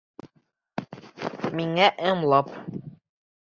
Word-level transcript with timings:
Миңә 1.61 1.91
ымлап: 2.13 2.53